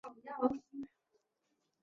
[0.03, 0.89] 其周围常发生小型地震。